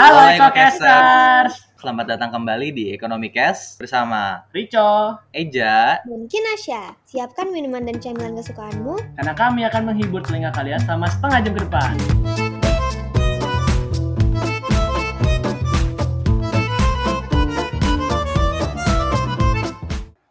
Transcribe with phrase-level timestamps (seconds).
[0.00, 6.00] Halo Ekokasters, Selamat datang kembali di Ekonomi Cash bersama Rico, Eja.
[6.08, 8.96] Dan Kinasya, siapkan minuman dan camilan kesukaanmu.
[9.20, 11.92] karena kami akan menghibur telinga kalian selama setengah jam ke depan.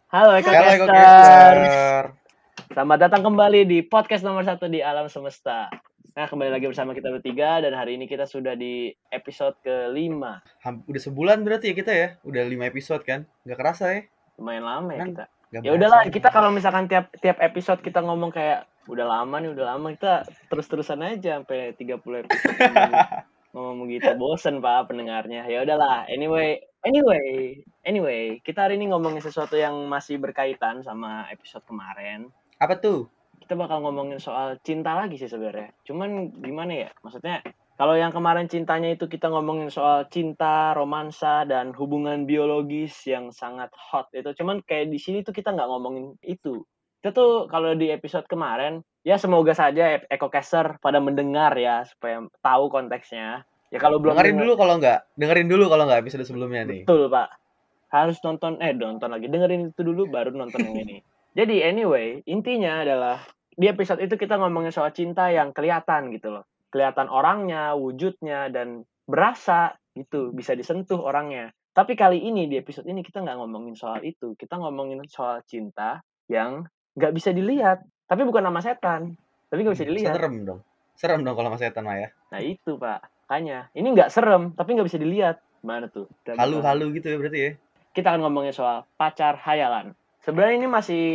[0.09, 1.57] Halo Halo Ekokasters, Ekocaster.
[2.73, 5.69] selamat datang kembali di podcast nomor satu di alam semesta.
[6.19, 10.43] Nah kembali lagi bersama kita bertiga dan hari ini kita sudah di episode kelima.
[10.67, 12.07] Udah sebulan berarti ya kita ya?
[12.27, 13.23] Udah 5 episode kan?
[13.47, 14.01] Nggak kerasa ya?
[14.35, 15.25] Lumayan lama ya Kan kita.
[15.31, 19.55] Nggak Ya udahlah, kita kalau misalkan tiap tiap episode kita ngomong kayak udah lama nih,
[19.55, 23.07] udah lama kita terus-terusan aja sampai 30 episode ngomong-
[23.55, 24.11] ngomong gitu.
[24.19, 25.47] Bosen Pak pendengarnya.
[25.47, 31.63] Ya udahlah, anyway, anyway, anyway, kita hari ini ngomongin sesuatu yang masih berkaitan sama episode
[31.63, 32.27] kemarin.
[32.59, 33.07] Apa tuh?
[33.49, 35.73] Kita bakal ngomongin soal cinta lagi sih sebenarnya.
[35.81, 36.89] Cuman gimana ya?
[37.01, 37.41] Maksudnya
[37.81, 43.73] kalau yang kemarin cintanya itu kita ngomongin soal cinta, romansa, dan hubungan biologis yang sangat
[43.73, 44.37] hot itu.
[44.37, 46.61] Cuman kayak di sini tuh kita nggak ngomongin itu.
[47.01, 52.21] Kita tuh kalau di episode kemarin, ya semoga saja E- Ecocaster pada mendengar ya, supaya
[52.45, 53.47] tahu konteksnya.
[53.73, 54.99] Ya kalau belum dengerin dulu kalau nggak.
[55.17, 56.85] Dengerin dulu kalau nggak episode sebelumnya nih.
[56.85, 57.33] Betul, Pak.
[57.95, 59.25] Harus nonton, eh nonton lagi.
[59.25, 61.01] Dengerin itu dulu, baru nonton yang ini.
[61.39, 63.23] Jadi anyway, intinya adalah
[63.59, 66.47] di episode itu kita ngomongin soal cinta yang kelihatan gitu loh.
[66.71, 71.51] Kelihatan orangnya, wujudnya, dan berasa gitu, bisa disentuh orangnya.
[71.75, 74.31] Tapi kali ini di episode ini kita nggak ngomongin soal itu.
[74.39, 75.99] Kita ngomongin soal cinta
[76.31, 76.63] yang
[76.95, 77.83] nggak bisa dilihat.
[78.07, 79.19] Tapi bukan nama setan.
[79.51, 80.15] Tapi nggak bisa dilihat.
[80.15, 80.59] Serem dong.
[80.95, 82.09] Serem dong kalau sama setan mah ya.
[82.31, 83.11] Nah itu pak.
[83.27, 83.69] Makanya.
[83.75, 85.43] Ini nggak serem, tapi nggak bisa dilihat.
[85.59, 86.07] Mana tuh?
[86.23, 87.51] Halu-halu gitu ya berarti ya.
[87.89, 89.97] kita akan ngomongin soal pacar hayalan.
[90.19, 91.05] Sebenarnya ini masih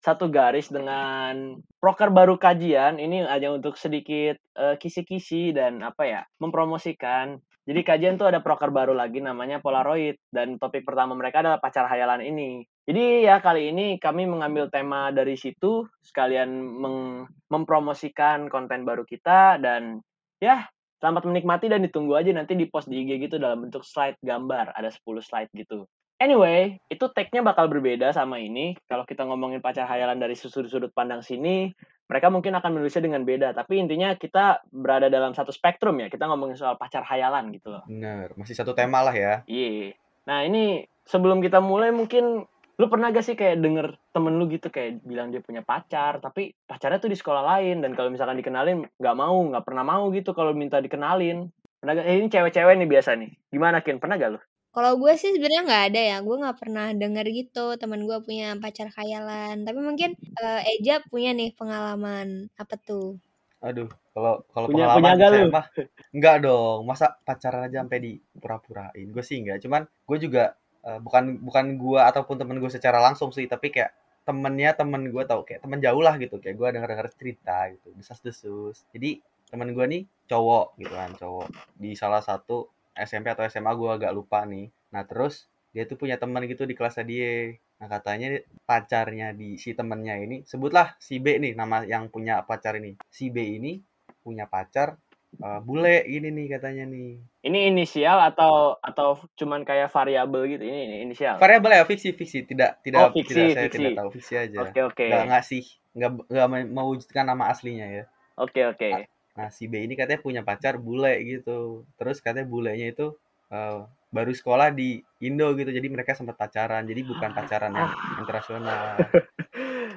[0.00, 2.96] satu garis dengan proker baru kajian.
[2.96, 7.36] Ini hanya untuk sedikit eh, kisi-kisi dan apa ya, mempromosikan.
[7.64, 11.88] Jadi kajian tuh ada proker baru lagi namanya Polaroid dan topik pertama mereka adalah pacar
[11.88, 12.64] hayalan ini.
[12.84, 19.56] Jadi ya kali ini kami mengambil tema dari situ sekalian meng- mempromosikan konten baru kita
[19.56, 20.04] dan
[20.36, 20.68] ya
[21.00, 24.76] selamat menikmati dan ditunggu aja nanti di post di IG gitu dalam bentuk slide gambar
[24.76, 25.88] ada 10 slide gitu.
[26.22, 28.78] Anyway, itu tag-nya bakal berbeda sama ini.
[28.86, 31.74] Kalau kita ngomongin pacar hayalan dari sudut-sudut pandang sini,
[32.06, 33.50] mereka mungkin akan menulisnya dengan beda.
[33.52, 36.06] Tapi intinya kita berada dalam satu spektrum ya.
[36.06, 37.82] Kita ngomongin soal pacar hayalan gitu loh.
[37.90, 38.30] Bener.
[38.38, 39.42] Masih satu tema lah ya.
[39.50, 39.98] Iya.
[40.30, 44.66] Nah ini sebelum kita mulai mungkin lu pernah gak sih kayak denger temen lu gitu
[44.66, 48.82] kayak bilang dia punya pacar tapi pacarnya tuh di sekolah lain dan kalau misalkan dikenalin
[48.98, 52.90] nggak mau nggak pernah mau gitu kalau minta dikenalin pernah gak eh, ini cewek-cewek nih
[52.90, 54.40] biasa nih gimana kin pernah gak lu
[54.74, 58.58] Kalau gue sih sebenarnya nggak ada ya, gue nggak pernah denger gitu teman gue punya
[58.58, 59.62] pacar khayalan.
[59.66, 60.10] Tapi mungkin
[60.42, 63.14] eh, Eja punya nih pengalaman apa tuh?
[63.62, 65.66] Aduh, kalau kalau Punya- pengalaman punya gak saya mah
[66.14, 66.78] enggak dong.
[66.90, 69.06] Masa pacaran aja sampai dipura-purain.
[69.14, 69.62] Gue sih enggak.
[69.64, 70.44] Cuman gue juga
[70.84, 75.22] eh, bukan bukan gua ataupun temen gue secara langsung sih, tapi kayak temennya temen gue
[75.28, 79.20] tau kayak temen jauh lah gitu kayak gue denger dengar cerita gitu desas desus jadi
[79.52, 80.02] temen gue nih
[80.32, 81.46] cowok gitu kan cowok
[81.76, 84.70] di salah satu SMP atau SMA gue agak lupa nih.
[84.94, 87.58] Nah terus dia tuh punya teman gitu di kelasnya dia.
[87.82, 92.78] Nah katanya pacarnya di si temennya ini sebutlah si B nih nama yang punya pacar
[92.78, 92.94] ini.
[93.10, 93.82] Si B ini
[94.22, 94.94] punya pacar
[95.34, 97.18] eh, bule gini nih katanya nih.
[97.44, 100.62] Ini inisial atau atau cuman kayak variabel gitu?
[100.62, 101.36] Ini, ini inisial?
[101.42, 102.46] Variabel ya fiksi fiksi.
[102.46, 103.78] Tidak tidak Oh, fiksi, tidak saya fiksi.
[103.82, 104.58] tidak tahu fiksi aja.
[104.70, 105.06] Oke oke.
[105.10, 105.64] Nggak nggak sih.
[105.98, 108.04] Nggak nggak mewujudkan nama aslinya ya.
[108.38, 111.82] Oke oke Nah, si B ini katanya punya pacar bule gitu.
[111.98, 113.18] Terus katanya bulenya itu
[113.50, 113.78] eh,
[114.14, 115.74] baru sekolah di Indo gitu.
[115.74, 116.86] Jadi mereka sempat pacaran.
[116.86, 117.90] Jadi bukan pacaran yang
[118.22, 118.78] internasional.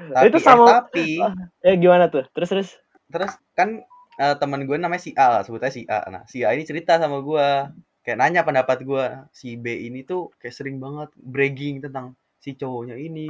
[0.08, 1.20] Tapi, itu eh, sama tapi
[1.62, 2.70] eh gimana tuh terus terus
[3.12, 3.84] terus kan
[4.18, 6.10] eh, teman gue namanya si A, sebutnya si A.
[6.10, 7.48] Nah, si A ini cerita sama gue.
[8.02, 9.06] Kayak nanya pendapat gue.
[9.36, 13.30] Si B ini tuh kayak sering banget bragging tentang si cowoknya ini.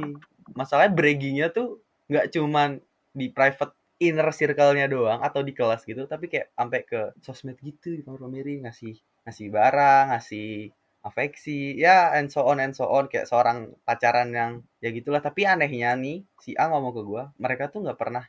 [0.56, 2.80] Masalahnya braggingnya tuh nggak cuman
[3.12, 7.98] di private inner circle-nya doang atau di kelas gitu, tapi kayak sampai ke sosmed gitu,
[8.06, 8.94] pamer-pamerin ngasih
[9.26, 10.70] ngasih barang, ngasih
[11.02, 13.10] afeksi, ya and so on and so on.
[13.10, 14.52] Kayak seorang pacaran yang
[14.82, 15.18] ya gitulah.
[15.22, 18.24] Tapi anehnya nih, si A ngomong ke gua, mereka tuh nggak pernah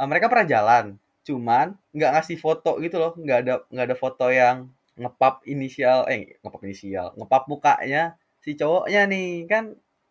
[0.00, 0.84] eh, mereka pernah jalan,
[1.26, 1.66] cuman
[1.96, 4.68] nggak ngasih foto gitu loh, nggak ada nggak ada foto yang
[5.00, 9.48] ngepap inisial, eh ngepap inisial, ngepap mukanya si cowoknya nih.
[9.50, 9.64] Kan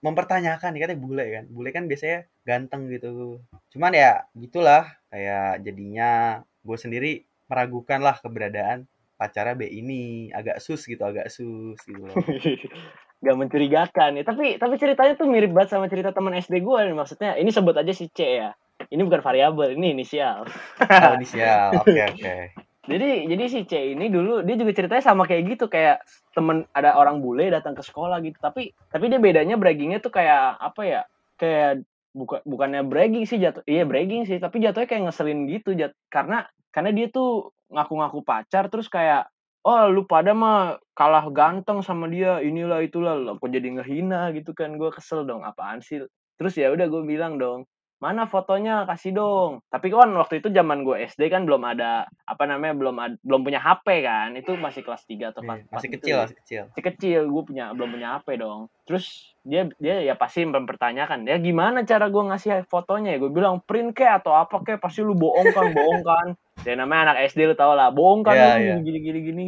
[0.04, 3.40] mempertanyakan nih katanya bule kan, bule kan biasanya ganteng gitu.
[3.72, 4.84] Cuman ya gitulah
[5.14, 7.12] kayak jadinya gue sendiri
[7.46, 12.18] meragukan lah keberadaan pacarnya B ini agak sus gitu agak sus gitu loh
[13.24, 14.24] Gak mencurigakan ya.
[14.28, 16.92] Tapi tapi ceritanya tuh mirip banget sama cerita teman SD gue nih.
[16.92, 18.52] Maksudnya ini sebut aja si C ya.
[18.92, 20.44] Ini bukan variabel, ini inisial.
[20.44, 22.36] oh, inisial oke oke
[22.92, 26.04] Jadi jadi si C ini dulu dia juga ceritanya sama kayak gitu kayak
[26.36, 30.60] temen ada orang bule datang ke sekolah gitu tapi tapi dia bedanya braggingnya tuh kayak
[30.60, 31.02] apa ya
[31.40, 35.98] kayak bukan bukannya bragging sih jatuh iya bragging sih tapi jatuhnya kayak ngeselin gitu jat,
[36.14, 39.30] karena karena dia tuh ngaku-ngaku pacar terus kayak
[39.66, 44.30] oh lu pada mah kalah ganteng sama dia inilah itulah aku jadi ngehina?
[44.36, 46.04] Gitu kan gue kesel dong apaan sih?
[46.38, 47.66] Terus ya udah gue bilang dong
[48.04, 48.84] mana fotonya?
[48.84, 49.64] Kasih dong.
[49.72, 53.48] Tapi kan waktu itu zaman gue SD kan belum ada apa namanya belum ad, belum
[53.48, 54.36] punya HP kan.
[54.36, 56.22] Itu masih kelas 3 atau kelas Iya, masih gitu kecil ya.
[56.28, 56.62] masih kecil.
[56.68, 58.62] Masih kecil gue punya belum punya HP dong.
[58.84, 59.06] Terus
[59.48, 63.18] dia dia ya pasti mempertanyakan ya gimana cara gue ngasih fotonya ya?
[63.24, 66.28] Gue bilang print kayak atau apa kayak pasti lu bohong kan bohong kan.
[66.70, 68.76] Ya namanya anak SD lu tau lah bohong kan Iya, lu iya.
[68.86, 69.48] gini gini gini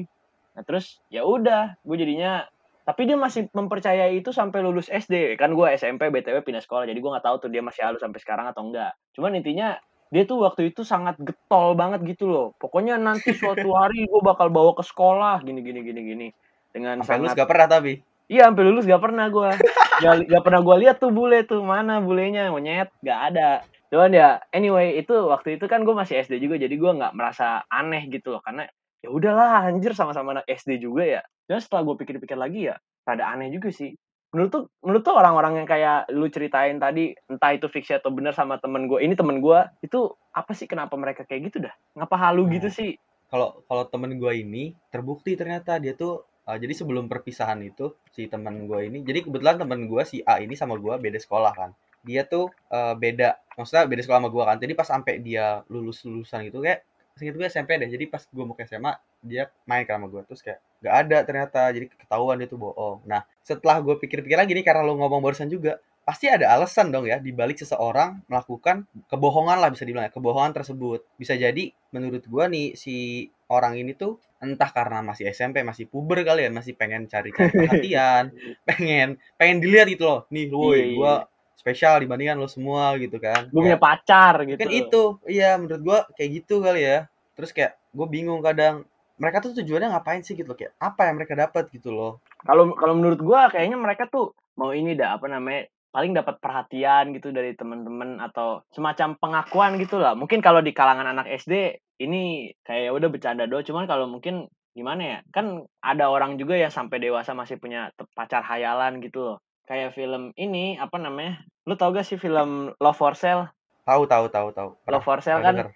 [0.56, 2.48] nah terus ya udah gue jadinya
[2.86, 6.86] tapi dia masih mempercayai itu sampai lulus SD kan gue SMP btw pindah sekolah.
[6.86, 8.94] Jadi gue nggak tahu tuh dia masih halus sampai sekarang atau enggak.
[9.18, 9.82] Cuman intinya
[10.14, 12.54] dia tuh waktu itu sangat getol banget gitu loh.
[12.62, 15.42] Pokoknya nanti suatu hari gue bakal bawa ke sekolah.
[15.42, 16.28] Gini gini gini gini.
[16.70, 17.94] Dengan sampai sangat gak pernah tapi?
[18.30, 19.56] Iya, sampai lulus gak pernah gua.
[20.04, 21.66] Gak, gak pernah gua lihat tuh bule tuh.
[21.66, 22.54] Mana bulenya?
[22.54, 22.94] Monyet.
[23.02, 23.64] Gak ada.
[23.90, 26.62] Cuman ya anyway itu waktu itu kan gue masih SD juga.
[26.62, 28.44] Jadi gua nggak merasa aneh gitu loh.
[28.44, 28.68] Karena
[29.06, 31.22] ya udahlah anjir sama-sama anak SD juga ya.
[31.46, 32.76] Dan setelah gue pikir-pikir lagi ya
[33.06, 33.94] rada aneh juga sih.
[34.34, 38.34] Menurut tuh menurut tuh orang-orang yang kayak lu ceritain tadi entah itu fiksi atau bener
[38.34, 41.72] sama temen gue ini temen gua itu apa sih kenapa mereka kayak gitu dah?
[41.96, 42.76] Ngapa halu gitu Nah.
[42.76, 42.92] sih?
[43.26, 48.30] kalau kalau temen gue ini terbukti ternyata dia tuh uh, jadi sebelum perpisahan itu si
[48.30, 51.72] teman gue ini jadi kebetulan temen gue si A ini sama gue beda sekolah kan
[52.06, 56.06] dia tuh uh, beda maksudnya beda sekolah sama gue kan jadi pas sampai dia lulus
[56.06, 56.86] lulusan gitu kayak
[57.16, 58.92] seinget gue SMP deh jadi pas gue mau ke SMA
[59.24, 63.08] dia main kan sama gue terus kayak gak ada ternyata jadi ketahuan dia tuh bohong.
[63.08, 67.10] Nah setelah gue pikir-pikir lagi nih karena lo ngomong barusan juga pasti ada alasan dong
[67.10, 71.08] ya dibalik seseorang melakukan kebohongan lah bisa dibilang ya, kebohongan tersebut.
[71.16, 76.22] Bisa jadi menurut gua nih si orang ini tuh entah karena masih SMP masih puber
[76.22, 78.36] kali ya masih pengen cari-cari perhatian
[78.68, 80.22] pengen pengen dilihat gitu loh.
[80.30, 81.18] Nih Iya, woi iya.
[81.66, 83.50] Spesial dibandingkan lo semua gitu kan.
[83.50, 84.62] Gue punya pacar gitu.
[84.62, 87.10] kan itu iya menurut gua kayak gitu kali ya.
[87.34, 88.86] Terus kayak gue bingung kadang
[89.18, 92.22] mereka tuh tujuannya ngapain sih gitu loh kayak apa yang mereka dapat gitu loh.
[92.46, 97.18] Kalau kalau menurut gua kayaknya mereka tuh mau ini dah apa namanya paling dapat perhatian
[97.18, 100.14] gitu dari teman-teman atau semacam pengakuan gitu lah.
[100.14, 103.66] Mungkin kalau di kalangan anak SD ini kayak ya udah bercanda doang.
[103.66, 104.46] Cuman kalau mungkin
[104.76, 109.38] gimana ya kan ada orang juga yang sampai dewasa masih punya pacar hayalan gitu loh
[109.66, 113.50] kayak film ini apa namanya lu tau gak sih film Love for Sale?
[113.86, 115.74] Tahu tahu tahu tahu Love for Sale kan denger.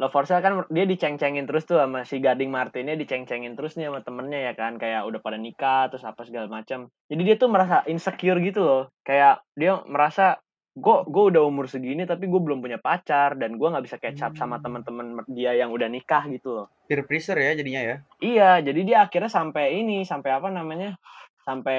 [0.00, 3.86] Love for Sale kan dia diceng-cengin terus tuh sama si Gading Martinnya diceng-cengin terus nih
[3.90, 4.78] sama temennya ya kan?
[4.78, 8.82] Kayak udah pada nikah terus apa segala macam jadi dia tuh merasa insecure gitu loh.
[9.02, 10.38] Kayak dia merasa
[10.72, 14.24] gue gue udah umur segini tapi gue belum punya pacar dan gue nggak bisa catch
[14.24, 14.64] up sama Hmm.
[14.64, 16.66] teman-teman dia yang udah nikah gitu loh.
[16.88, 17.96] Peer pressure ya jadinya ya?
[18.24, 20.96] Iya jadi dia akhirnya sampai ini sampai apa namanya
[21.44, 21.78] sampai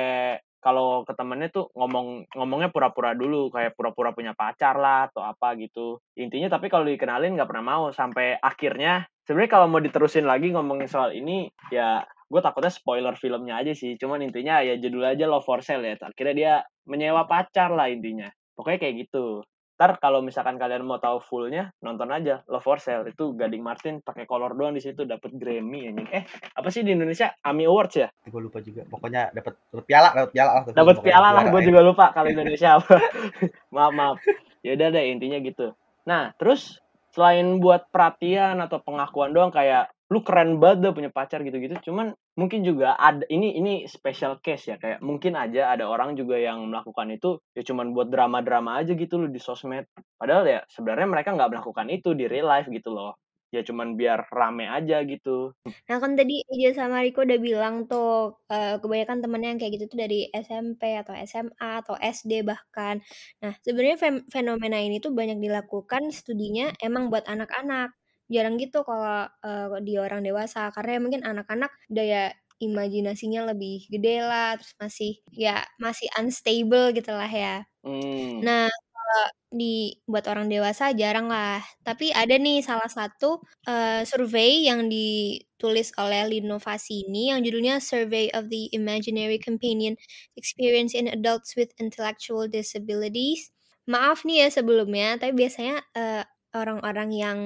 [0.63, 5.59] kalau ke temennya tuh ngomong ngomongnya pura-pura dulu kayak pura-pura punya pacar lah atau apa
[5.59, 5.99] gitu.
[6.15, 10.87] Intinya tapi kalau dikenalin nggak pernah mau sampai akhirnya sebenarnya kalau mau diterusin lagi ngomongin
[10.87, 12.01] soal ini ya
[12.31, 13.99] gue takutnya spoiler filmnya aja sih.
[13.99, 16.53] Cuman intinya ya judul aja Love for Sale ya akhirnya dia
[16.87, 18.31] menyewa pacar lah intinya.
[18.55, 19.43] Pokoknya kayak gitu
[19.73, 23.09] ntar kalau misalkan kalian mau tahu fullnya nonton aja Love for Sale.
[23.09, 26.07] Itu Gading Martin pakai kolor doang di situ dapat Grammy anjing.
[26.13, 26.23] Eh
[26.53, 27.33] apa sih di Indonesia?
[27.41, 28.07] AMI Awards ya?
[28.29, 28.85] Gue lupa juga.
[28.85, 30.63] Pokoknya dapat dapat piala dapat piala lah.
[30.69, 32.95] Dapat piala lah gue juga lupa kalau Indonesia apa.
[33.75, 34.17] Maaf maaf.
[34.61, 35.73] Ya udah deh intinya gitu.
[36.05, 36.77] Nah terus
[37.13, 41.77] selain buat perhatian atau pengakuan doang kayak lu keren banget dah punya pacar gitu-gitu.
[41.89, 46.37] Cuman mungkin juga ada ini ini special case ya kayak mungkin aja ada orang juga
[46.41, 49.85] yang melakukan itu ya cuman buat drama-drama aja gitu loh di sosmed
[50.17, 53.13] padahal ya sebenarnya mereka nggak melakukan itu di real life gitu loh
[53.53, 55.53] ya cuman biar rame aja gitu
[55.85, 59.85] Nah kan tadi Ija sama Riko udah bilang tuh eh, kebanyakan temennya yang kayak gitu
[59.93, 62.99] tuh dari SMP atau SMA atau SD bahkan.
[63.45, 67.93] Nah sebenarnya fenomena ini tuh banyak dilakukan studinya emang buat anak-anak.
[68.31, 72.31] Jarang gitu kalau eh, di orang dewasa karena ya mungkin anak-anak daya
[72.63, 77.65] imajinasinya lebih gede lah terus masih ya masih unstable gitu lah ya.
[77.83, 78.39] hmm.
[78.45, 81.61] Nah, kalau di buat orang dewasa jarang lah.
[81.85, 88.31] Tapi ada nih salah satu eh, survei yang ditulis oleh Linovasi ini yang judulnya Survey
[88.33, 89.93] of the Imaginary Companion
[90.39, 93.51] Experience in Adults with Intellectual Disabilities.
[93.85, 96.23] Maaf nih ya sebelumnya, tapi biasanya eh,
[96.55, 97.39] orang-orang yang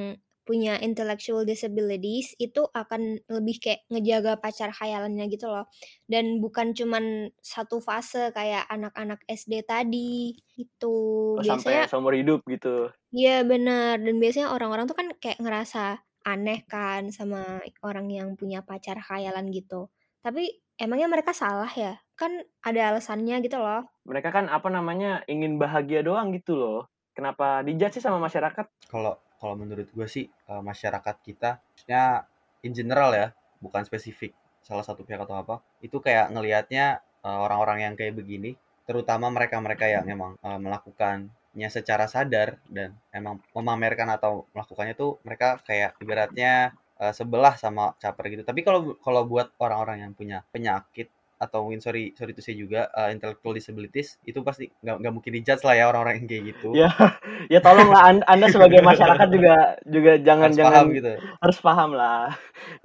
[0.47, 5.67] punya intellectual disabilities itu akan lebih kayak ngejaga pacar khayalannya gitu loh
[6.07, 10.95] dan bukan cuman satu fase kayak anak-anak SD tadi itu
[11.37, 16.03] Oh, biasanya sampai seumur hidup gitu Iya benar dan biasanya orang-orang tuh kan kayak ngerasa
[16.27, 19.87] aneh kan sama orang yang punya pacar khayalan gitu.
[20.19, 21.95] Tapi emangnya mereka salah ya?
[22.19, 23.87] Kan ada alasannya gitu loh.
[24.03, 26.91] Mereka kan apa namanya ingin bahagia doang gitu loh.
[27.15, 28.67] Kenapa dijudge sih sama masyarakat?
[28.91, 32.25] Kalau kalau menurut gue sih uh, masyarakat kita, maksudnya
[32.65, 37.87] in general ya, bukan spesifik salah satu pihak atau apa, itu kayak ngelihatnya uh, orang-orang
[37.87, 44.47] yang kayak begini, terutama mereka-mereka yang memang uh, melakukannya secara sadar dan emang memamerkan atau
[44.51, 48.43] melakukannya tuh mereka kayak ibaratnya uh, sebelah sama caper gitu.
[48.43, 51.09] Tapi kalau kalau buat orang-orang yang punya penyakit
[51.43, 55.31] atau mungkin sorry sorry itu saya juga uh, intellectual disabilities itu pasti nggak nggak mungkin
[55.37, 56.71] dijudge lah ya orang-orang yang kayak gitu.
[56.75, 56.89] Ya
[57.53, 59.53] ya tolonglah anda, anda sebagai masyarakat juga
[59.87, 61.13] juga jangan harus jangan paham gitu.
[61.41, 62.35] harus paham lah.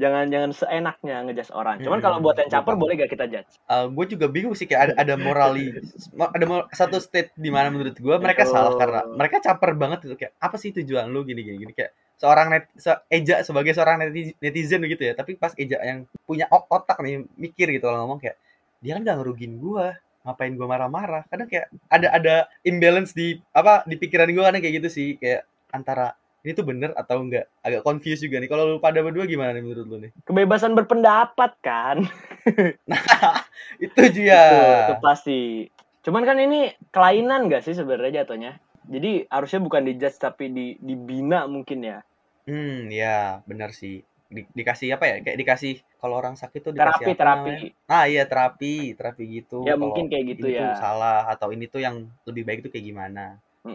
[0.03, 1.77] Jangan jangan seenaknya ngejudge orang.
[1.85, 3.53] Cuman Hmm, kalau buat yang caper boleh gak kita judge?
[3.73, 5.73] Uh, gue juga bingung sih kayak ada ada morali
[6.19, 10.15] ada mo- satu state di mana menurut gue mereka salah karena mereka caper banget gitu
[10.19, 11.73] kayak apa sih tujuan lu gini gini gini?
[11.73, 13.99] Kayak seorang net se Eja sebagai seorang
[14.38, 15.19] netizen, gitu ya.
[15.19, 18.38] Tapi pas Eja yang punya otak nih mikir gitu kalau ngomong kayak
[18.79, 19.87] dia kan gak ngerugin gue
[20.23, 21.26] ngapain gue marah-marah?
[21.26, 25.09] Kadang kayak ada ada imbalance di apa di pikiran gue kadang kayak gitu sih.
[25.19, 26.14] Kayak antara
[26.47, 28.47] ini tuh bener atau enggak agak confused juga nih.
[28.47, 30.11] Kalau lu pada berdua gimana nih menurut lu nih?
[30.23, 32.07] Kebebasan berpendapat kan?
[33.83, 34.43] Itu dia.
[34.47, 35.41] Itu, itu pasti.
[36.07, 38.59] Cuman kan ini kelainan gak sih sebenarnya jatuhnya?
[38.91, 42.02] Jadi harusnya bukan dijudge tapi di dibina mungkin ya
[42.49, 43.95] Hmm, ya benar sih.
[44.35, 45.17] Di- dikasih apa ya?
[45.25, 47.55] Kayak dikasih kalau orang sakit tuh terapi dikasih apa terapi?
[47.95, 49.63] Ah iya terapi, terapi gitu.
[49.67, 50.69] Ya, mungkin kayak gitu ya.
[50.83, 51.97] salah atau ini tuh yang
[52.29, 53.25] lebih baik tuh kayak gimana?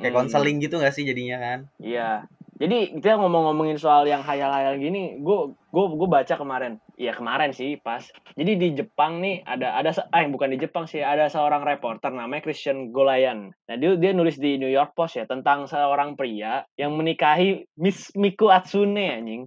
[0.01, 0.17] Kayak Mm-mm.
[0.17, 1.59] konseling gitu gak sih jadinya kan?
[1.81, 2.25] Iya.
[2.57, 5.39] Jadi kita ngomong-ngomongin soal yang hayal-hayal gini, gue
[5.73, 6.81] gue gue baca kemarin.
[6.97, 8.01] Iya kemarin sih pas.
[8.33, 12.41] Jadi di Jepang nih ada ada eh bukan di Jepang sih ada seorang reporter namanya
[12.41, 13.53] Christian Golayan.
[13.69, 18.09] Nah dia dia nulis di New York Post ya tentang seorang pria yang menikahi Miss
[18.17, 19.45] Miku Atsune anjing.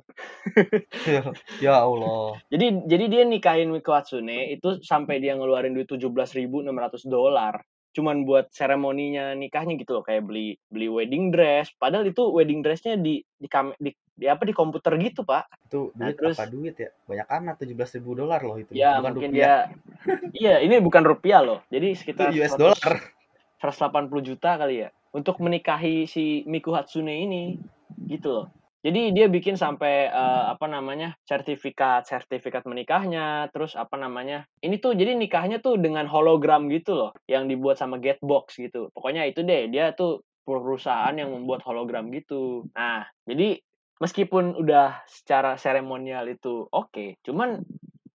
[1.66, 2.38] ya Allah.
[2.54, 6.71] Jadi jadi dia nikahin Miku Hatsune itu sampai dia ngeluarin duit 17.600
[7.11, 7.59] dolar
[7.90, 12.95] cuman buat seremoninya nikahnya gitu loh kayak beli beli wedding dress padahal itu wedding dressnya
[12.95, 13.90] di di, kam- di
[14.21, 16.93] di apa di komputer gitu pak Itu Nah, duit terus- apa duit ya?
[17.09, 18.71] Banyak amat 17 ribu dolar loh itu.
[18.71, 19.65] ya Bukan mungkin rupiah.
[19.73, 22.93] dia iya ini bukan rupiah loh jadi Itu sekitar US 100 dollar.
[23.59, 27.57] 180 juta kali ya untuk menikahi si Miku Hatsune ini
[28.07, 28.47] gitu loh.
[28.81, 34.97] Jadi dia bikin sampai eh, apa namanya sertifikat sertifikat menikahnya, terus apa namanya ini tuh
[34.97, 38.89] jadi nikahnya tuh dengan hologram gitu loh, yang dibuat sama Getbox gitu.
[38.97, 42.65] Pokoknya itu deh dia tuh perusahaan yang membuat hologram gitu.
[42.73, 43.61] Nah jadi
[44.00, 47.61] meskipun udah secara seremonial itu oke, cuman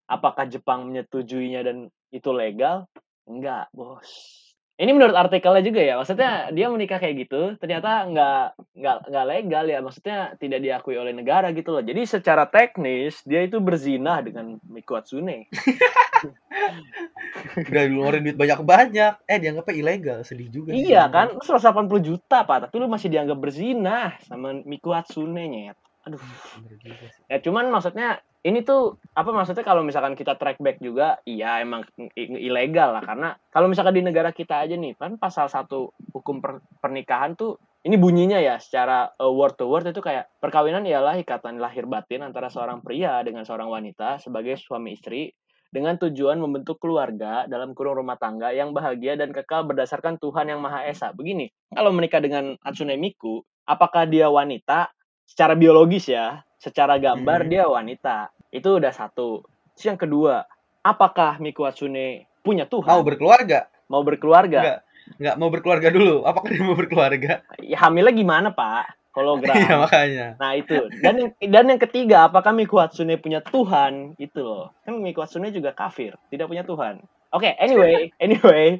[0.09, 2.89] apakah Jepang menyetujuinya dan itu legal?
[3.25, 4.44] Enggak, bos.
[4.75, 9.65] Ini menurut artikelnya juga ya, maksudnya dia menikah kayak gitu, ternyata nggak nggak nggak legal
[9.71, 11.79] ya, maksudnya tidak diakui oleh negara gitu loh.
[11.79, 15.47] Jadi secara teknis dia itu berzina dengan Miku Hatsune.
[17.71, 19.23] Udah ngeluarin duit banyak-banyak.
[19.31, 20.19] Eh dianggapnya ilegal.
[20.27, 20.75] Sedih juga.
[20.75, 21.39] sih iya sebenarnya.
[21.39, 25.79] kan, lu 180 juta pak, tapi lu masih dianggap berzina sama Miku Hatsune nyet.
[26.03, 26.19] Aduh.
[26.19, 26.99] Sih.
[27.31, 31.81] Ya cuman maksudnya ini tuh apa maksudnya kalau misalkan kita track back juga iya emang
[32.13, 36.61] ilegal lah karena kalau misalkan di negara kita aja nih kan pasal satu hukum per-
[36.77, 41.57] pernikahan tuh ini bunyinya ya secara uh, word to word itu kayak perkawinan ialah ikatan
[41.57, 45.33] lahir batin antara seorang pria dengan seorang wanita sebagai suami istri
[45.73, 50.63] dengan tujuan membentuk keluarga dalam kurung rumah tangga yang bahagia dan kekal berdasarkan Tuhan yang
[50.63, 51.11] Maha Esa.
[51.11, 54.87] Begini, kalau menikah dengan Hatsune Miku, apakah dia wanita
[55.27, 57.49] secara biologis ya, secara gambar Mhm.
[57.53, 58.33] dia wanita.
[58.49, 59.45] Itu udah satu.
[59.77, 60.41] Terus yang kedua,
[60.81, 62.89] apakah Miku Hatsune punya Tuhan?
[62.89, 63.69] Mau berkeluarga?
[63.85, 64.59] Mau berkeluarga?
[64.59, 64.79] Enggak.
[65.21, 66.25] Enggak mau berkeluarga dulu.
[66.25, 67.45] Apakah dia mau berkeluarga?
[67.61, 68.97] Ya, hamilnya gimana, Pak?
[69.15, 69.55] Hologram.
[69.55, 70.27] Iya makanya.
[70.35, 74.91] Nah itu dan yang, dan yang ketiga apakah Miku Hatsune punya Tuhan itu loh kan
[74.99, 76.99] Miku Hatsune juga kafir tidak punya Tuhan
[77.31, 78.75] oke anyway anyway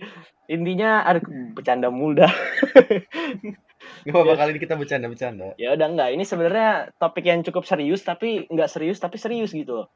[0.52, 1.24] intinya ada
[1.56, 2.28] bercanda muda
[4.06, 5.58] Gak apa-apa kali ini kita bercanda-bercanda.
[5.58, 6.10] ya udah enggak.
[6.14, 6.70] Ini sebenarnya
[7.02, 9.88] topik yang cukup serius tapi nggak serius tapi serius gitu loh.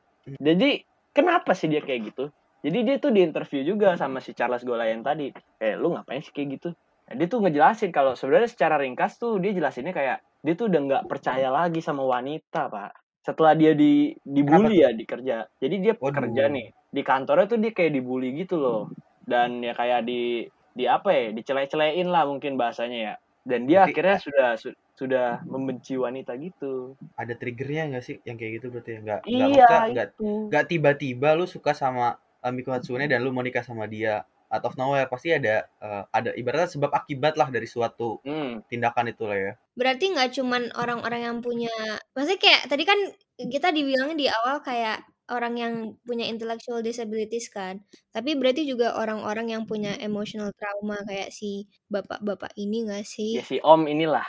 [0.42, 2.34] Jadi kenapa sih dia kayak gitu?
[2.60, 5.32] Jadi dia tuh di interview juga sama si Charles Golayan tadi.
[5.62, 6.70] Eh lu ngapain sih kayak gitu?
[7.10, 10.82] Nah, dia tuh ngejelasin kalau sebenarnya secara ringkas tuh dia jelasinnya kayak dia tuh udah
[10.86, 12.92] nggak percaya lagi sama wanita pak.
[13.24, 15.48] Setelah dia di dibully ya di kerja.
[15.58, 16.14] Jadi dia Waduh.
[16.14, 16.68] kerja nih.
[16.90, 18.92] Di kantornya tuh dia kayak dibully gitu loh.
[19.24, 23.14] Dan ya kayak di di apa ya dicele-celein lah mungkin bahasanya ya
[23.48, 28.36] dan dia Berarti- akhirnya sudah su- sudah membenci wanita gitu Ada triggernya nggak sih yang
[28.36, 29.00] kayak gitu berarti ya?
[29.00, 30.08] Nggak, nggak iya nggak
[30.52, 34.66] nggak tiba-tiba lu suka sama uh, Miku Hatsune dan lu mau nikah sama dia out
[34.66, 39.24] of nowhere pasti ada eh, ada ibaratnya sebab akibat lah dari suatu Hmm, tindakan itu
[39.24, 39.52] lah ya.
[39.78, 41.70] Berarti nggak cuman orang-orang yang punya,
[42.12, 42.98] maksudnya kayak tadi kan
[43.38, 45.74] kita dibilangnya di awal kayak orang yang
[46.06, 47.82] punya intellectual disabilities kan,
[48.14, 53.44] tapi berarti juga orang-orang yang punya emotional trauma kayak si bapak-bapak ini nggak sih, ya
[53.46, 54.26] si Om inilah.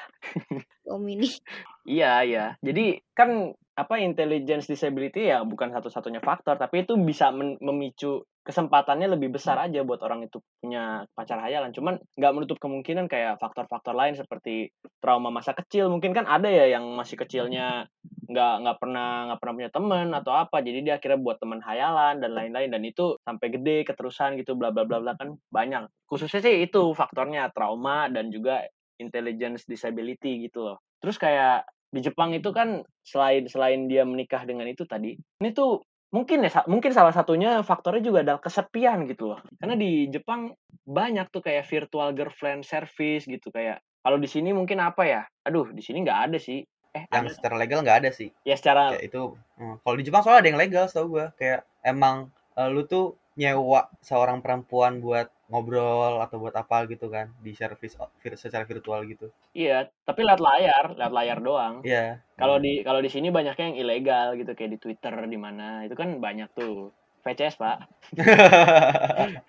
[0.86, 1.28] Om ini?
[1.90, 2.44] Iya, iya.
[2.60, 9.36] Jadi kan apa intelligence disability ya bukan satu-satunya faktor, tapi itu bisa memicu kesempatannya lebih
[9.36, 11.76] besar aja buat orang itu punya pacar hayalan.
[11.76, 15.92] Cuman nggak menutup kemungkinan kayak faktor-faktor lain seperti trauma masa kecil.
[15.92, 17.88] Mungkin kan ada ya yang masih kecilnya
[18.30, 20.56] nggak nggak pernah nggak pernah punya teman atau apa.
[20.64, 24.72] Jadi dia akhirnya buat teman hayalan dan lain-lain dan itu sampai gede keterusan gitu bla
[24.72, 25.88] bla bla bla kan banyak.
[26.08, 28.64] Khususnya sih itu faktornya trauma dan juga
[29.00, 30.78] intelligence disability gitu loh.
[31.00, 35.82] Terus kayak di Jepang itu kan selain selain dia menikah dengan itu tadi, ini tuh
[36.10, 39.40] mungkin ya mungkin salah satunya faktornya juga adalah kesepian gitu loh.
[39.58, 40.54] Karena di Jepang
[40.86, 45.22] banyak tuh kayak virtual girlfriend service gitu kayak kalau di sini mungkin apa ya?
[45.46, 46.64] Aduh, di sini nggak ada sih.
[46.90, 47.34] Eh, Yang ada.
[47.38, 48.34] secara legal nggak ada sih.
[48.42, 49.22] Ya secara Kayak itu
[49.58, 53.14] hmm, kalau di Jepang soalnya ada yang legal tau gue kayak emang eh, lu tuh
[53.38, 59.00] nyewa seorang perempuan buat ngobrol atau buat apa gitu kan di service vir- secara virtual
[59.12, 59.26] gitu.
[59.52, 61.74] iya, tapi lihat layar, lihat layar doang.
[61.82, 62.22] Iya.
[62.40, 65.84] Kalau di kalau di sini banyaknya yang ilegal gitu kayak di Twitter di mana.
[65.86, 66.94] Itu kan banyak tuh.
[67.20, 67.76] VCS, Pak.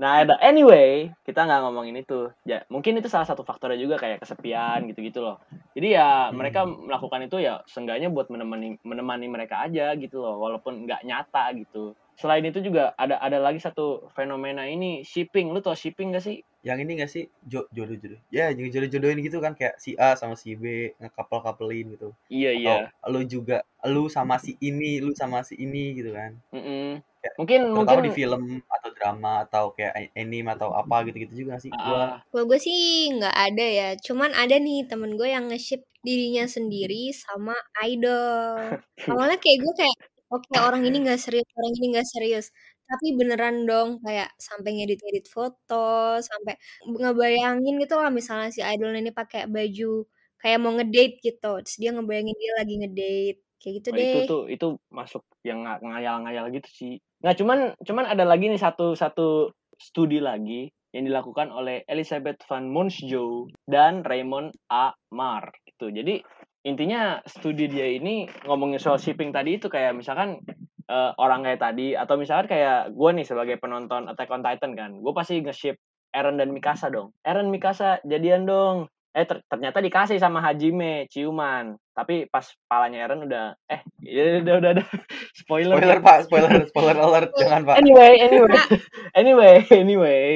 [0.00, 2.32] Nah, anyway, kita nggak ngomongin itu.
[2.48, 5.36] Ya, mungkin itu salah satu faktornya juga kayak kesepian gitu-gitu loh.
[5.76, 6.40] Jadi ya Hmm.
[6.40, 11.52] mereka melakukan itu ya seenggaknya buat menemani menemani mereka aja gitu loh, walaupun nggak nyata
[11.60, 11.92] gitu.
[12.22, 15.50] Selain itu juga ada ada lagi satu fenomena ini shipping.
[15.50, 16.38] Lu tau shipping gak sih?
[16.62, 20.14] yang ini gak sih jo jodoh jodoh ya jodoh jodohin gitu kan kayak si A
[20.14, 22.74] sama si B ngekapel kapelin gitu Iya iya.
[23.02, 27.02] atau lu juga lu sama si ini lu sama si ini gitu kan Mm-mm.
[27.22, 31.58] Kayak Mungkin terutama mungkin di film atau drama atau kayak anime atau apa gitu-gitu juga
[31.58, 35.46] sih gua ah, Kalau gue sih nggak ada ya, cuman ada nih temen gue yang
[35.46, 37.54] nge-ship dirinya sendiri sama
[37.86, 38.58] idol.
[39.10, 39.96] Awalnya kayak gue kayak,
[40.34, 42.46] oke orang ini nggak serius, orang ini nggak serius.
[42.88, 49.12] Tapi beneran dong kayak sampai ngedit-edit foto, sampai ngebayangin gitu lah misalnya si idolnya ini
[49.14, 50.04] pakai baju
[50.42, 51.52] kayak mau ngedate gitu.
[51.64, 53.38] Terus dia ngebayangin dia lagi ngedate.
[53.62, 54.26] Kayak gitu Oh, itu deh.
[54.26, 56.92] tuh itu masuk yang nga- ngayal-ngayal gitu sih.
[57.22, 62.68] Nggak cuman cuman ada lagi nih satu satu studi lagi yang dilakukan oleh Elizabeth van
[62.68, 64.92] Monsjo dan Raymond A.
[65.14, 65.88] Mar gitu.
[65.94, 66.20] Jadi
[66.62, 70.38] intinya studi dia ini ngomongin soal shipping tadi itu kayak misalkan
[70.86, 74.90] eh, orang kayak tadi atau misalkan kayak gue nih sebagai penonton Attack on Titan kan,
[74.98, 75.76] gue pasti nge-ship
[76.12, 77.16] Eren dan Mikasa dong.
[77.24, 78.86] Eren Mikasa jadian dong.
[79.12, 81.76] Eh ter- ternyata dikasih sama Hajime ciuman.
[81.92, 84.86] Tapi pas palanya Eren udah eh ya udah udah udah
[85.40, 85.76] spoiler.
[85.76, 88.56] spoiler pak spoiler spoiler alert jangan pak Anyway, anyway,
[89.20, 90.26] anyway, anyway.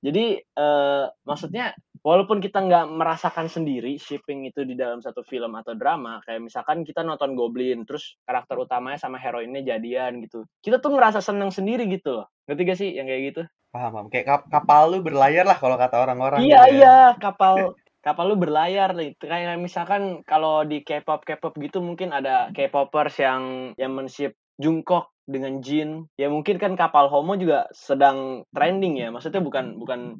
[0.00, 5.76] Jadi eh maksudnya walaupun kita nggak merasakan sendiri shipping itu di dalam satu film atau
[5.76, 10.96] drama, kayak misalkan kita nonton Goblin, terus karakter utamanya sama heroinnya jadian gitu, kita tuh
[10.96, 12.26] ngerasa seneng sendiri gitu loh.
[12.48, 13.42] Ngerti gak sih yang kayak gitu?
[13.70, 16.74] paham paham kayak kap- kapal lu berlayar lah kalau kata orang-orang Iya gitu ya.
[16.74, 19.14] iya kapal kapal lu berlayar nih.
[19.20, 23.42] Kayak misalkan kalau di K-pop K-pop gitu mungkin ada K-popers yang
[23.78, 26.10] yang menship Jungkook dengan Jin.
[26.18, 29.08] Ya mungkin kan kapal homo juga sedang trending ya.
[29.14, 30.18] Maksudnya bukan bukan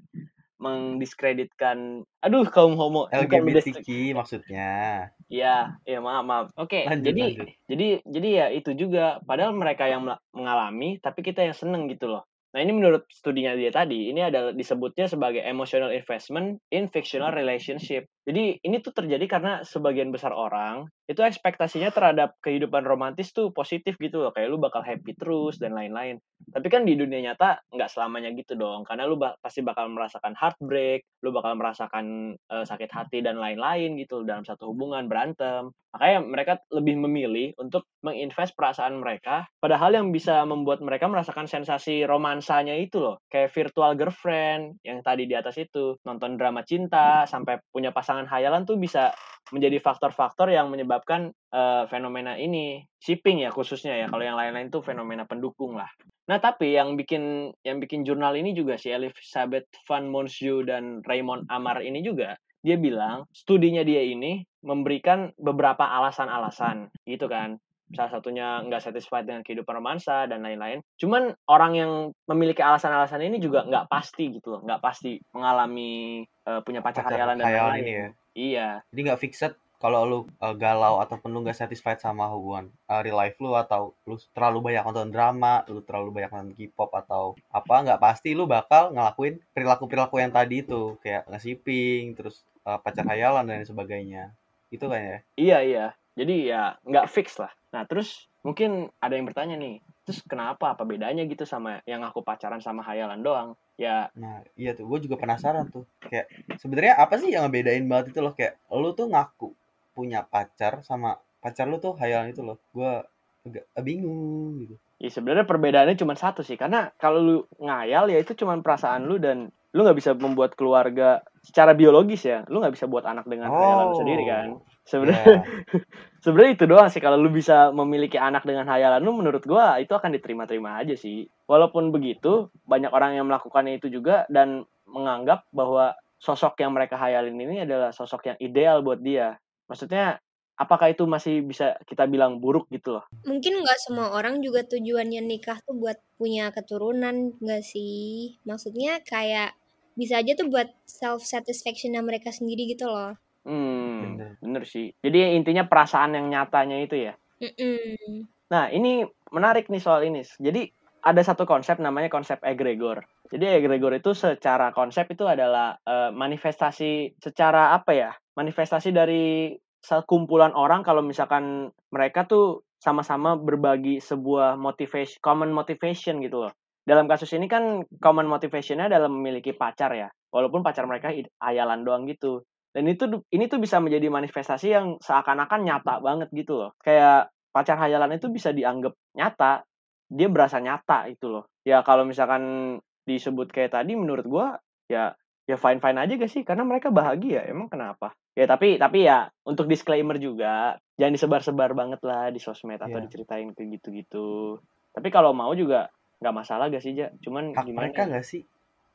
[0.61, 6.47] mendiskreditkan aduh kaum homo LGBTQ maksudnya Iya, iya maaf maaf.
[6.59, 7.49] Oke, Lanjut, jadi lanjut.
[7.71, 10.03] jadi jadi ya itu juga padahal mereka yang
[10.35, 12.27] mengalami tapi kita yang seneng gitu loh.
[12.51, 18.11] Nah, ini menurut studinya dia tadi, ini adalah disebutnya sebagai emotional investment in fictional relationship.
[18.31, 23.99] Jadi, ini tuh terjadi karena sebagian besar orang itu ekspektasinya terhadap kehidupan romantis tuh positif
[23.99, 26.23] gitu loh, kayak lu bakal happy terus dan lain-lain.
[26.55, 30.39] Tapi kan di dunia nyata nggak selamanya gitu dong, karena lu ba- pasti bakal merasakan
[30.39, 35.75] heartbreak, lu bakal merasakan eh, sakit hati dan lain-lain gitu dalam satu hubungan berantem.
[35.91, 41.51] Makanya mereka lebih memilih untuk menginvest perasaan mereka pada hal yang bisa membuat mereka merasakan
[41.51, 43.19] sensasi romansanya itu loh.
[43.27, 48.65] Kayak virtual girlfriend yang tadi di atas itu, nonton drama cinta sampai punya pasangan hayalan
[48.65, 49.15] tuh bisa
[49.51, 54.07] menjadi faktor-faktor yang menyebabkan eh, fenomena ini shipping ya khususnya ya.
[54.09, 55.91] Kalau yang lain-lain tuh fenomena pendukung lah.
[56.31, 61.51] Nah, tapi yang bikin yang bikin jurnal ini juga si Elizabeth van Monsju dan Raymond
[61.51, 67.57] Amar ini juga dia bilang studinya dia ini memberikan beberapa alasan-alasan gitu kan
[67.95, 71.93] salah satunya nggak satisfied dengan kehidupan romansa dan lain-lain cuman orang yang
[72.31, 77.19] memiliki alasan-alasan ini juga nggak pasti gitu loh nggak pasti mengalami eh, punya pacar, Pacar
[77.19, 78.09] hayalan dan lain-lain ini ya.
[78.35, 83.01] iya jadi nggak fixed kalau lu uh, galau ataupun lu nggak satisfied sama hubungan uh,
[83.01, 87.33] real life lu atau lu terlalu banyak nonton drama, lu terlalu banyak nonton K-pop atau
[87.49, 93.09] apa nggak pasti lu bakal ngelakuin perilaku-perilaku yang tadi itu kayak nge-shipping, terus uh, pacar
[93.09, 94.37] hayalan dan sebagainya.
[94.69, 95.19] Itu kan ya?
[95.41, 95.87] Iya, iya.
[96.19, 97.51] Jadi ya nggak fix lah.
[97.71, 102.21] Nah, terus mungkin ada yang bertanya nih, terus kenapa apa bedanya gitu sama yang aku
[102.25, 103.49] pacaran sama hayalan doang?
[103.81, 105.87] Ya, Nah, iya tuh, gue juga penasaran tuh.
[106.03, 106.29] Kayak
[106.61, 109.55] sebenarnya apa sih yang ngebedain banget itu loh kayak lu tuh ngaku
[109.97, 112.61] punya pacar sama pacar lu tuh hayalan itu loh.
[112.75, 113.01] Gue
[113.41, 114.77] agak bingung gitu.
[115.01, 116.61] ya sebenarnya perbedaannya cuma satu sih.
[116.61, 121.25] Karena kalau lu ngayal ya itu cuma perasaan lu dan lu nggak bisa membuat keluarga
[121.41, 122.45] secara biologis ya.
[122.53, 124.49] Lu nggak bisa buat anak dengan hayalan lu sendiri kan.
[124.85, 125.41] Sebenarnya Iya.
[126.25, 129.93] sebenarnya itu doang sih kalau lu bisa memiliki anak dengan hayalan lu menurut gua itu
[129.97, 131.27] akan diterima-terima aja sih.
[131.49, 137.41] Walaupun begitu, banyak orang yang melakukannya itu juga dan menganggap bahwa sosok yang mereka hayalin
[137.41, 139.41] ini adalah sosok yang ideal buat dia.
[139.67, 140.21] Maksudnya
[140.61, 143.05] apakah itu masih bisa kita bilang buruk gitu loh?
[143.25, 148.37] Mungkin nggak semua orang juga tujuannya nikah tuh buat punya keturunan nggak sih?
[148.45, 149.57] Maksudnya kayak
[150.01, 153.13] bisa aja tuh buat self satisfaction mereka sendiri gitu loh.
[153.45, 154.31] Hmm, Bener.
[154.41, 154.93] bener sih.
[155.05, 157.15] Jadi intinya perasaan yang nyatanya itu ya.
[157.41, 158.25] Mm-mm.
[158.53, 160.25] Nah, ini menarik nih soal ini.
[160.25, 160.69] Jadi
[161.01, 163.01] ada satu konsep namanya konsep egregor.
[163.33, 168.11] Jadi egregor itu secara konsep itu adalah eh, manifestasi secara apa ya?
[168.37, 176.49] Manifestasi dari sekumpulan orang kalau misalkan mereka tuh sama-sama berbagi sebuah motivation, common motivation gitu
[176.49, 176.53] loh.
[176.85, 180.09] Dalam kasus ini kan common motivationnya adalah memiliki pacar ya.
[180.31, 181.13] Walaupun pacar mereka
[181.43, 182.43] hayalan doang gitu.
[182.71, 186.71] Dan itu ini tuh bisa menjadi manifestasi yang seakan-akan nyata banget gitu loh.
[186.81, 189.67] Kayak pacar hayalan itu bisa dianggap nyata,
[190.07, 191.51] dia berasa nyata itu loh.
[191.67, 194.47] Ya kalau misalkan disebut kayak tadi menurut gua
[194.87, 195.15] ya
[195.51, 199.27] ya fine fine aja gak sih karena mereka bahagia emang kenapa ya tapi tapi ya
[199.43, 203.11] untuk disclaimer juga jangan disebar-sebar banget lah di sosmed atau Iya.
[203.11, 204.63] diceritain kayak gitu-gitu
[204.95, 207.09] tapi kalau mau juga nggak masalah gak sih ja?
[207.19, 208.09] Cuman Hak gimana mereka ya?
[208.15, 208.43] nggak sih?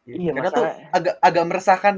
[0.06, 1.96] Iya, Karena tuh masalah- agak agak meresahkan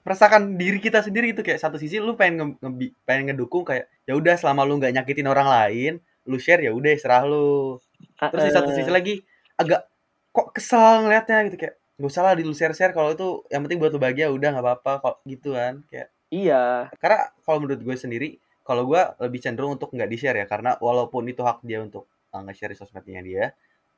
[0.00, 4.16] meresahkan diri kita sendiri itu kayak satu sisi lu pengen nge, pengen ngedukung kayak ya
[4.16, 5.92] udah selama lu nggak nyakitin orang lain,
[6.24, 7.76] lu share ya udah serah lu.
[8.16, 9.14] Terus di satu Eh, sisi lagi
[9.60, 9.84] agak
[10.32, 11.60] kok kesal ngeliatnya gitu.
[11.60, 14.32] Kayak nggak usah lah di lu share share kalau itu yang penting buat lu bahagia
[14.32, 15.84] udah nggak apa-apa kok gitu kan.
[15.92, 16.88] Kayak iya.
[16.96, 18.28] Karena kalau menurut gue sendiri
[18.64, 22.08] kalau gue lebih cenderung untuk nggak di share ya karena walaupun itu hak dia untuk
[22.32, 23.44] uh, nge-share di sosmednya dia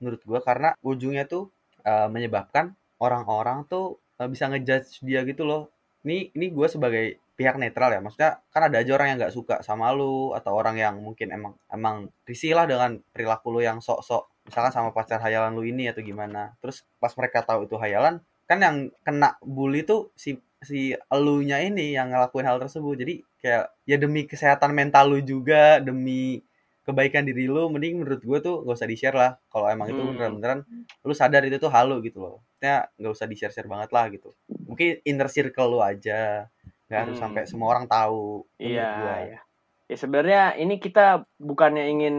[0.02, 1.54] menurut gue karena ujungnya tuh
[1.86, 5.70] uh, menyebabkan orang-orang tuh uh, bisa ngejudge dia gitu loh.
[6.02, 9.56] Ini ini gue sebagai pihak netral ya maksudnya kan ada aja orang yang nggak suka
[9.64, 14.28] sama lu atau orang yang mungkin emang emang risih lah dengan perilaku lu yang sok-sok
[14.44, 16.58] misalkan sama pacar hayalan lu ini atau gimana.
[16.58, 21.94] Terus pas mereka tahu itu hayalan kan yang kena bully tuh si si elunya ini
[21.94, 22.94] yang ngelakuin hal tersebut.
[22.98, 26.42] Jadi kayak ya demi kesehatan mental lu juga demi
[26.82, 29.98] kebaikan diri lu mending menurut gue tuh gak usah di share lah kalau emang itu
[29.98, 30.12] Hmm.
[30.14, 30.60] beneran-beneran
[31.02, 34.06] lu sadar itu tuh halu gitu loh maksudnya nggak usah di share share banget lah
[34.10, 34.30] gitu
[34.66, 36.50] mungkin inner circle lu aja
[36.90, 37.22] nggak harus Hmm.
[37.30, 39.14] sampai semua orang tahu Iya, gua.
[39.24, 39.40] iya.
[39.86, 42.16] Ya sebenarnya ini kita bukannya ingin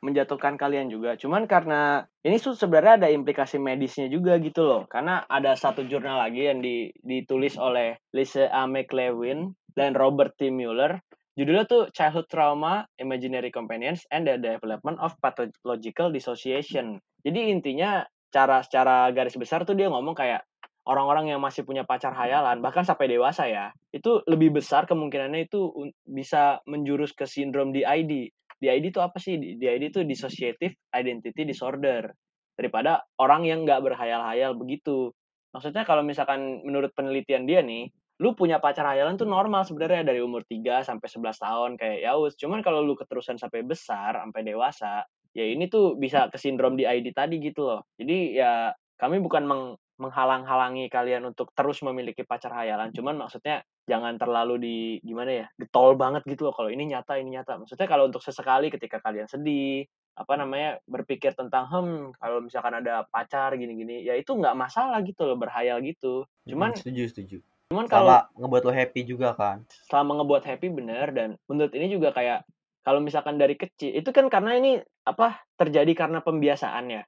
[0.00, 4.88] menjatuhkan kalian juga, cuman karena ini sebenarnya ada implikasi medisnya juga gitu loh.
[4.88, 8.64] Karena ada satu jurnal lagi yang di- ditulis oleh Lisa A.
[8.64, 10.48] McLewin dan Robert T.
[10.48, 11.04] Mueller.
[11.40, 17.00] Judulnya tuh Childhood Trauma, Imaginary Companions, and the Development of Pathological Dissociation.
[17.24, 20.44] Jadi intinya cara secara garis besar tuh dia ngomong kayak
[20.84, 25.72] orang-orang yang masih punya pacar hayalan bahkan sampai dewasa ya itu lebih besar kemungkinannya itu
[26.04, 28.28] bisa menjurus ke sindrom DID.
[28.60, 29.40] DID itu apa sih?
[29.40, 32.12] DID itu dissociative identity disorder
[32.52, 35.16] daripada orang yang nggak berhayal-hayal begitu.
[35.56, 37.88] Maksudnya kalau misalkan menurut penelitian dia nih,
[38.20, 42.12] lu punya pacar hayalan tuh normal sebenarnya dari umur 3 sampai 11 tahun kayak ya
[42.20, 42.36] wis.
[42.36, 47.16] Cuman kalau lu keterusan sampai besar, sampai dewasa, ya ini tuh bisa ke sindrom DID
[47.16, 47.80] tadi gitu loh.
[47.96, 54.16] Jadi ya kami bukan meng- menghalang-halangi kalian untuk terus memiliki pacar hayalan, cuman maksudnya jangan
[54.20, 58.06] terlalu di gimana ya getol banget gitu loh kalau ini nyata ini nyata maksudnya kalau
[58.06, 59.82] untuk sesekali ketika kalian sedih
[60.14, 65.26] apa namanya berpikir tentang hmm kalau misalkan ada pacar gini-gini ya itu nggak masalah gitu
[65.26, 67.38] loh berhayal gitu cuman Hmm, setuju setuju
[67.70, 69.62] cuman kalau ngebuat lo happy juga kan?
[69.86, 72.42] Selama ngebuat happy bener dan menurut ini juga kayak
[72.82, 77.02] kalau misalkan dari kecil itu kan karena ini apa terjadi karena pembiasaan ya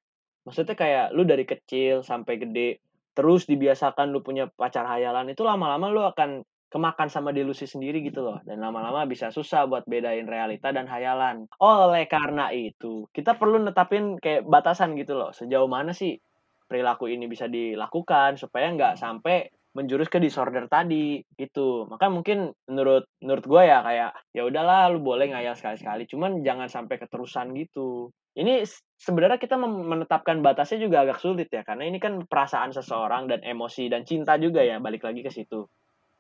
[0.47, 5.93] maksudnya kayak lu dari kecil sampai gede terus dibiasakan lu punya pacar hayalan itu lama-lama
[5.93, 8.41] lu akan kemakan sama delusi sendiri gitu loh.
[8.49, 11.45] Dan lama-lama bisa susah buat bedain realita dan hayalan.
[11.61, 15.37] Oleh karena itu kita perlu netapin kayak batasan gitu loh.
[15.37, 16.17] Sejauh mana sih
[16.65, 21.89] perilaku ini bisa dilakukan supaya nggak sampai menjurus ke disorder tadi gitu.
[21.89, 26.69] Maka mungkin menurut menurut gue ya kayak ya udahlah lu boleh ngayal sekali-sekali, cuman jangan
[26.69, 28.13] sampai keterusan gitu.
[28.33, 28.65] Ini
[28.97, 33.93] sebenarnya kita menetapkan batasnya juga agak sulit ya karena ini kan perasaan seseorang dan emosi
[33.93, 35.69] dan cinta juga ya balik lagi ke situ.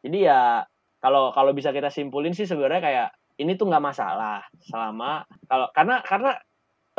[0.04, 0.60] Jadi ya
[1.00, 3.08] kalau kalau bisa kita simpulin sih sebenarnya kayak
[3.40, 6.36] ini tuh nggak masalah selama kalau karena karena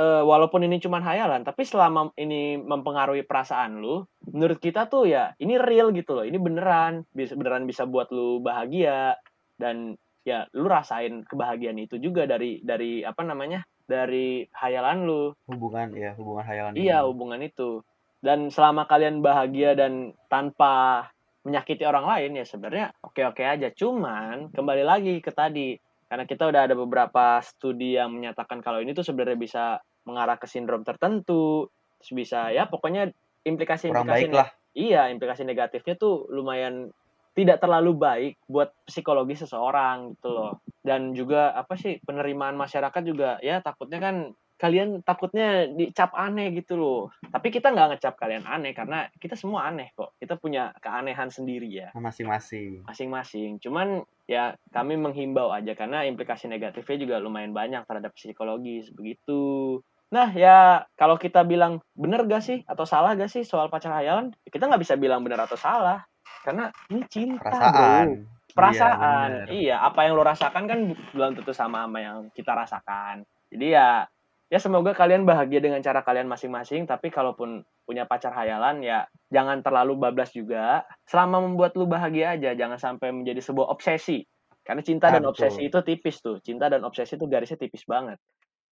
[0.04, 5.32] uh, walaupun ini cuma hayalan, tapi selama ini mempengaruhi perasaan lu, menurut kita tuh ya
[5.40, 9.16] ini real gitu loh, ini beneran, bisa beneran bisa buat lu bahagia
[9.56, 9.96] dan
[10.28, 15.24] ya lu rasain kebahagiaan itu juga dari dari apa namanya dari hayalan lu.
[15.48, 17.08] Hubungan ya hubungan hayalan iya ini.
[17.08, 17.84] hubungan itu.
[18.24, 21.08] Dan selama kalian bahagia dan tanpa
[21.44, 23.68] menyakiti orang lain ya sebenarnya oke oke aja.
[23.76, 25.76] Cuman kembali lagi ke tadi
[26.08, 29.64] karena kita udah ada beberapa studi yang menyatakan kalau ini tuh sebenarnya bisa
[30.04, 31.68] mengarah ke sindrom tertentu
[32.00, 33.12] terus bisa ya pokoknya
[33.48, 34.52] implikasi implikasi lah.
[34.76, 36.92] iya implikasi negatifnya tuh lumayan
[37.34, 40.52] tidak terlalu baik buat psikologi seseorang gitu loh
[40.86, 44.16] dan juga apa sih penerimaan masyarakat juga ya takutnya kan
[44.64, 47.12] kalian takutnya dicap aneh gitu loh.
[47.20, 50.16] Tapi kita nggak ngecap kalian aneh karena kita semua aneh kok.
[50.16, 51.92] Kita punya keanehan sendiri ya.
[51.92, 52.88] Masing-masing.
[52.88, 53.60] Masing-masing.
[53.60, 59.84] Cuman ya kami menghimbau aja karena implikasi negatifnya juga lumayan banyak terhadap psikologis begitu.
[60.14, 64.30] Nah ya kalau kita bilang bener gak sih atau salah gak sih soal pacar hayalan,
[64.46, 66.06] kita nggak bisa bilang bener atau salah.
[66.46, 68.08] Karena ini cinta Perasaan.
[68.22, 68.54] bro.
[68.54, 69.30] Perasaan.
[69.50, 70.80] Iya, iya apa yang lo rasakan kan
[71.18, 73.26] belum tentu sama sama yang kita rasakan.
[73.50, 74.06] Jadi ya
[74.54, 79.66] ya semoga kalian bahagia dengan cara kalian masing-masing tapi kalaupun punya pacar hayalan ya jangan
[79.66, 80.86] terlalu bablas juga.
[81.10, 84.22] Selama membuat lu bahagia aja jangan sampai menjadi sebuah obsesi.
[84.62, 86.38] Karena cinta dan obsesi itu tipis tuh.
[86.40, 88.22] Cinta dan obsesi itu garisnya tipis banget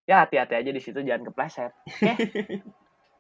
[0.10, 2.16] ya hati-hati aja di situ jangan kepleset okay?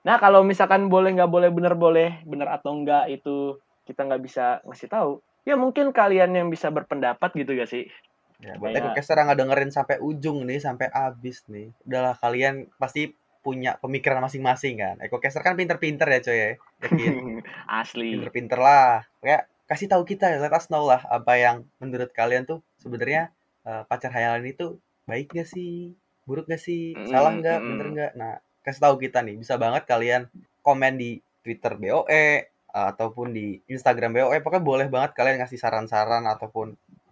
[0.07, 4.59] nah kalau misalkan boleh nggak boleh bener boleh bener atau enggak itu kita nggak bisa
[4.65, 5.11] ngasih tahu
[5.45, 7.85] ya mungkin kalian yang bisa berpendapat gitu gak sih
[8.41, 8.97] Ya, buat Kayak...
[8.97, 11.69] Ekocaster nggak dengerin sampai ujung nih, sampai habis nih.
[11.85, 13.13] Udahlah kalian pasti
[13.45, 14.95] punya pemikiran masing-masing kan.
[15.01, 16.49] Ekocaster kan pinter-pinter ya coy ya.
[16.85, 17.13] Yakin.
[17.81, 18.17] Asli.
[18.17, 19.05] Pinter-pinter lah.
[19.21, 23.29] Kayak kasih tahu kita, let us know lah apa yang menurut kalian tuh sebenarnya
[23.63, 25.93] uh, pacar hayalan itu baik gak sih?
[26.31, 26.95] Buruk gak sih?
[27.11, 27.59] Salah nggak?
[27.59, 28.11] Mm, bener nggak?
[28.15, 29.35] Nah, kasih tahu kita nih.
[29.35, 30.31] Bisa banget kalian
[30.63, 34.39] komen di Twitter BOE ataupun di Instagram BOE.
[34.39, 36.71] Pokoknya boleh banget kalian ngasih saran-saran ataupun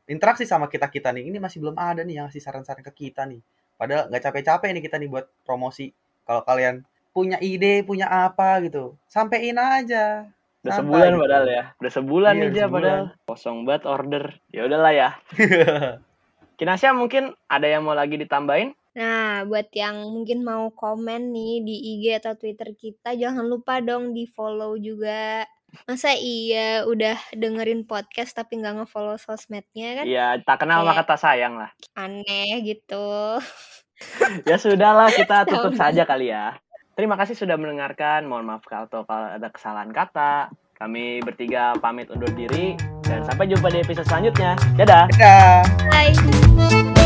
[0.10, 3.30] interaksi sama kita kita nih ini masih belum ada nih yang ngasih saran-saran ke kita
[3.30, 3.40] nih
[3.78, 5.94] padahal nggak capek-capek nih kita nih buat promosi
[6.26, 6.82] kalau kalian
[7.14, 10.26] punya ide punya apa gitu sampein aja
[10.60, 11.22] udah Sampai sebulan gitu.
[11.24, 15.10] padahal ya udah sebulan iya, nih aja padahal kosong banget order ya udahlah ya
[16.60, 21.76] Kinasya mungkin ada yang mau lagi ditambahin Nah, buat yang mungkin mau komen nih di
[21.96, 25.48] IG atau Twitter kita, jangan lupa dong di follow juga.
[25.88, 30.06] Masa iya udah dengerin podcast tapi nggak ngefollow sosmednya kan?
[30.06, 31.72] Iya, tak kenal maka tak sayang lah.
[31.96, 33.40] Aneh gitu.
[34.50, 36.60] ya sudahlah kita tutup saja kali ya.
[37.00, 38.28] Terima kasih sudah mendengarkan.
[38.28, 40.52] Mohon maaf kalau ada kesalahan kata.
[40.76, 42.76] Kami bertiga pamit undur diri
[43.08, 44.60] dan sampai jumpa di episode selanjutnya.
[44.76, 45.08] Dadah.
[45.16, 45.64] Dadah.
[45.88, 46.99] Bye.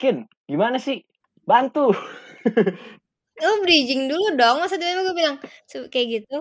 [0.00, 1.00] Kin, gimana sih?
[1.48, 1.96] Bantu.
[3.40, 5.36] Lu bridging dulu dong, masa tiba-tiba gue bilang
[5.92, 6.36] kayak gitu?